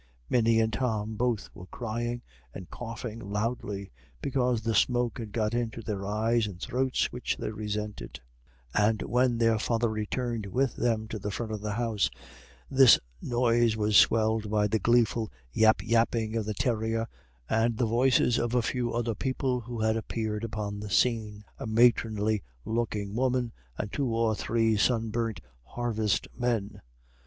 [0.31, 2.23] Minnie and Tom both were crying
[2.55, 7.51] and coughing loudly, because the smoke had got into their eyes and throats, which they
[7.51, 8.19] resented;
[8.73, 12.09] and when their father returned with them to the front of the house,
[12.67, 17.07] this noise was swelled by the gleeful yap yapping of the terrier
[17.47, 21.67] and the voices of a few other people who had appeared upon the scene a
[21.67, 25.41] matronly looking woman and two or three sun burnt
[25.75, 26.81] harvestmen.